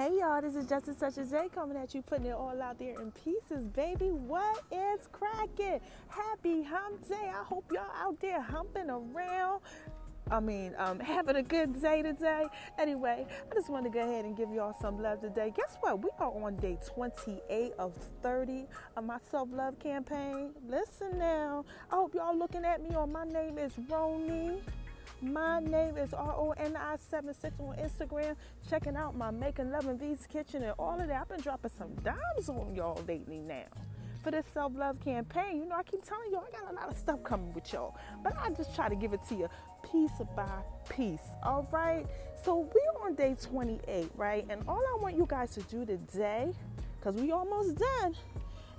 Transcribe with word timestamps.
Hey 0.00 0.16
y'all, 0.18 0.40
this 0.40 0.56
is 0.56 0.64
just 0.64 0.88
a 0.88 0.94
touch 0.94 1.18
of 1.18 1.30
J 1.30 1.50
coming 1.54 1.76
at 1.76 1.94
you, 1.94 2.00
putting 2.00 2.24
it 2.24 2.32
all 2.32 2.58
out 2.62 2.78
there 2.78 2.98
in 3.02 3.10
pieces, 3.10 3.66
baby. 3.66 4.06
What 4.06 4.62
is 4.72 5.06
cracking? 5.12 5.78
Happy 6.08 6.62
hump 6.62 7.06
day. 7.06 7.30
I 7.30 7.44
hope 7.44 7.70
y'all 7.70 7.84
out 7.94 8.18
there 8.18 8.40
humping 8.40 8.88
around. 8.88 9.60
I 10.30 10.40
mean, 10.40 10.74
um, 10.78 11.00
having 11.00 11.36
a 11.36 11.42
good 11.42 11.82
day 11.82 12.00
today. 12.00 12.46
Anyway, 12.78 13.26
I 13.28 13.54
just 13.54 13.68
want 13.68 13.84
to 13.84 13.90
go 13.90 14.00
ahead 14.00 14.24
and 14.24 14.34
give 14.34 14.50
y'all 14.50 14.74
some 14.80 15.02
love 15.02 15.20
today. 15.20 15.52
Guess 15.54 15.76
what? 15.82 16.02
We 16.02 16.08
are 16.18 16.32
on 16.32 16.56
day 16.56 16.78
28 16.94 17.72
of 17.78 17.92
30 18.22 18.64
of 18.96 19.04
my 19.04 19.18
self 19.30 19.50
love 19.52 19.78
campaign. 19.80 20.52
Listen 20.66 21.18
now. 21.18 21.66
I 21.92 21.96
hope 21.96 22.14
y'all 22.14 22.34
looking 22.34 22.64
at 22.64 22.82
me 22.82 22.94
on 22.94 23.12
my 23.12 23.24
name 23.24 23.58
is 23.58 23.72
Roni. 23.90 24.60
My 25.22 25.60
name 25.60 25.98
is 25.98 26.14
R-O-N-I-76 26.14 27.52
on 27.60 27.76
Instagram. 27.76 28.36
Checking 28.70 28.96
out 28.96 29.14
my 29.14 29.30
Making 29.30 29.70
Love 29.70 29.86
and 29.86 30.00
V's 30.00 30.26
Kitchen 30.26 30.62
and 30.62 30.72
all 30.78 30.98
of 30.98 31.08
that. 31.08 31.20
I've 31.20 31.28
been 31.28 31.42
dropping 31.42 31.70
some 31.76 31.94
dimes 31.96 32.48
on 32.48 32.74
y'all 32.74 33.02
lately 33.06 33.38
now. 33.38 33.64
For 34.24 34.30
this 34.30 34.46
self-love 34.54 34.98
campaign, 35.04 35.58
you 35.58 35.66
know, 35.66 35.74
I 35.74 35.82
keep 35.82 36.06
telling 36.06 36.32
y'all 36.32 36.46
I 36.48 36.58
got 36.58 36.72
a 36.72 36.74
lot 36.74 36.88
of 36.88 36.96
stuff 36.96 37.22
coming 37.22 37.52
with 37.52 37.70
y'all. 37.70 37.98
But 38.22 38.34
I 38.38 38.48
just 38.50 38.74
try 38.74 38.88
to 38.88 38.94
give 38.94 39.12
it 39.12 39.20
to 39.28 39.34
you 39.34 39.48
piece 39.92 40.10
by 40.34 40.48
piece. 40.88 41.28
All 41.42 41.68
right. 41.70 42.06
So 42.42 42.60
we're 42.74 43.06
on 43.06 43.14
day 43.14 43.36
28, 43.42 44.10
right? 44.16 44.46
And 44.48 44.62
all 44.66 44.80
I 44.80 45.02
want 45.02 45.18
you 45.18 45.26
guys 45.28 45.52
to 45.52 45.60
do 45.64 45.84
today, 45.84 46.50
because 46.98 47.20
we 47.20 47.30
almost 47.30 47.76
done 47.76 48.14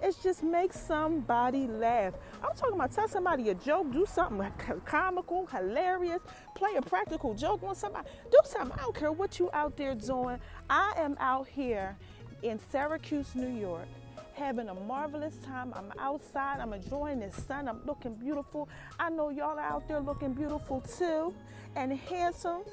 it's 0.01 0.23
just 0.23 0.43
make 0.43 0.73
somebody 0.73 1.67
laugh. 1.67 2.13
I'm 2.43 2.55
talking 2.55 2.75
about 2.75 2.93
tell 2.93 3.07
somebody 3.07 3.49
a 3.49 3.55
joke, 3.55 3.91
do 3.91 4.05
something 4.07 4.51
comical, 4.85 5.47
hilarious, 5.47 6.21
play 6.55 6.71
a 6.77 6.81
practical 6.81 7.33
joke 7.35 7.63
on 7.63 7.75
somebody. 7.75 8.09
Do 8.31 8.39
something. 8.45 8.77
I 8.77 8.83
don't 8.83 8.95
care 8.95 9.11
what 9.11 9.39
you 9.39 9.49
out 9.53 9.77
there 9.77 9.95
doing. 9.95 10.39
I 10.69 10.93
am 10.97 11.15
out 11.19 11.47
here 11.47 11.97
in 12.43 12.59
Syracuse, 12.71 13.35
New 13.35 13.49
York 13.49 13.87
having 14.33 14.69
a 14.69 14.75
marvelous 14.75 15.35
time. 15.45 15.73
I'm 15.75 15.93
outside. 15.99 16.59
I'm 16.59 16.73
enjoying 16.73 17.19
the 17.19 17.31
sun. 17.31 17.67
I'm 17.67 17.81
looking 17.86 18.15
beautiful. 18.15 18.69
I 18.99 19.09
know 19.09 19.30
y'all 19.30 19.59
are 19.59 19.61
out 19.61 19.88
there 19.88 19.99
looking 19.99 20.33
beautiful 20.33 20.81
too 20.81 21.33
and 21.75 21.93
handsome. 21.93 22.63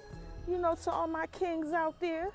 You 0.49 0.59
know, 0.59 0.77
to 0.85 0.91
all 0.93 1.09
my 1.09 1.27
kings 1.29 1.73
out 1.73 2.01
there 2.01 2.31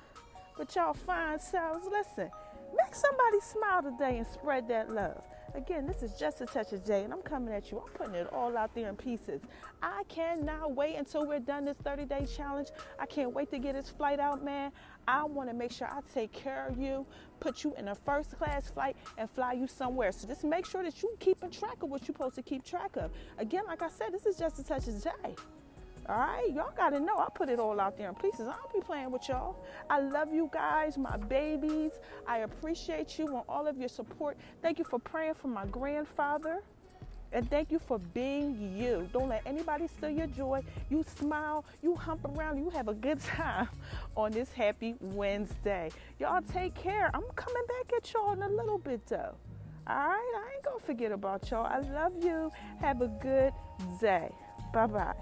But 0.58 0.74
y'all 0.76 0.94
fine 0.94 1.40
selves. 1.40 1.86
Listen, 1.90 2.30
Make 2.76 2.94
somebody 2.94 3.40
smile 3.40 3.82
today 3.82 4.18
and 4.18 4.26
spread 4.26 4.66
that 4.68 4.90
love. 4.90 5.22
Again, 5.54 5.86
this 5.86 6.02
is 6.02 6.18
just 6.18 6.40
a 6.40 6.46
touch 6.46 6.72
of 6.72 6.84
J, 6.84 7.04
and 7.04 7.12
I'm 7.12 7.22
coming 7.22 7.54
at 7.54 7.70
you. 7.70 7.78
I'm 7.78 7.92
putting 7.92 8.14
it 8.14 8.32
all 8.32 8.56
out 8.56 8.74
there 8.74 8.88
in 8.88 8.96
pieces. 8.96 9.42
I 9.82 10.02
cannot 10.08 10.74
wait 10.74 10.96
until 10.96 11.26
we're 11.26 11.38
done 11.38 11.64
this 11.64 11.76
30 11.76 12.06
day 12.06 12.26
challenge. 12.26 12.68
I 12.98 13.06
can't 13.06 13.32
wait 13.32 13.50
to 13.50 13.58
get 13.58 13.74
this 13.74 13.88
flight 13.90 14.18
out, 14.18 14.44
man. 14.44 14.72
I 15.06 15.22
want 15.24 15.48
to 15.50 15.54
make 15.54 15.70
sure 15.70 15.86
I 15.86 16.00
take 16.12 16.32
care 16.32 16.66
of 16.66 16.76
you, 16.78 17.06
put 17.38 17.62
you 17.62 17.74
in 17.76 17.88
a 17.88 17.94
first 17.94 18.36
class 18.36 18.68
flight, 18.68 18.96
and 19.18 19.30
fly 19.30 19.52
you 19.52 19.68
somewhere. 19.68 20.10
So 20.10 20.26
just 20.26 20.42
make 20.42 20.66
sure 20.66 20.82
that 20.82 21.00
you 21.02 21.14
keeping 21.20 21.50
track 21.50 21.82
of 21.82 21.90
what 21.90 22.02
you're 22.02 22.16
supposed 22.16 22.34
to 22.36 22.42
keep 22.42 22.64
track 22.64 22.96
of. 22.96 23.12
Again, 23.38 23.62
like 23.66 23.82
I 23.82 23.90
said, 23.90 24.12
this 24.12 24.26
is 24.26 24.36
just 24.36 24.58
a 24.58 24.64
touch 24.64 24.88
of 24.88 25.02
J. 25.04 25.10
All 26.06 26.16
right, 26.16 26.52
y'all 26.52 26.72
gotta 26.76 27.00
know 27.00 27.16
I 27.18 27.28
put 27.34 27.48
it 27.48 27.58
all 27.58 27.80
out 27.80 27.96
there 27.96 28.10
in 28.10 28.14
pieces. 28.14 28.46
I 28.46 28.52
don't 28.52 28.72
be 28.74 28.80
playing 28.80 29.10
with 29.10 29.26
y'all. 29.26 29.56
I 29.88 30.00
love 30.00 30.34
you 30.34 30.50
guys, 30.52 30.98
my 30.98 31.16
babies. 31.16 31.92
I 32.26 32.38
appreciate 32.38 33.18
you 33.18 33.26
and 33.28 33.42
all 33.48 33.66
of 33.66 33.78
your 33.78 33.88
support. 33.88 34.36
Thank 34.60 34.78
you 34.78 34.84
for 34.84 34.98
praying 34.98 35.34
for 35.34 35.48
my 35.48 35.64
grandfather. 35.66 36.60
And 37.32 37.48
thank 37.50 37.72
you 37.72 37.78
for 37.78 37.98
being 37.98 38.76
you. 38.76 39.08
Don't 39.12 39.30
let 39.30 39.42
anybody 39.46 39.88
steal 39.88 40.10
your 40.10 40.26
joy. 40.26 40.62
You 40.90 41.04
smile, 41.16 41.64
you 41.82 41.96
hump 41.96 42.24
around, 42.36 42.58
you 42.58 42.68
have 42.70 42.88
a 42.88 42.94
good 42.94 43.20
time 43.24 43.68
on 44.14 44.30
this 44.30 44.52
happy 44.52 44.96
Wednesday. 45.00 45.90
Y'all 46.20 46.42
take 46.42 46.74
care. 46.74 47.10
I'm 47.14 47.24
coming 47.34 47.62
back 47.66 47.96
at 47.96 48.12
y'all 48.12 48.34
in 48.34 48.42
a 48.42 48.48
little 48.48 48.78
bit 48.78 49.06
though. 49.06 49.34
All 49.86 49.96
right, 49.96 50.32
I 50.36 50.54
ain't 50.54 50.64
gonna 50.64 50.80
forget 50.80 51.12
about 51.12 51.50
y'all. 51.50 51.66
I 51.66 51.80
love 51.80 52.12
you. 52.22 52.52
Have 52.80 53.00
a 53.00 53.08
good 53.08 53.52
day. 54.00 54.30
Bye 54.72 54.86
bye. 54.86 55.14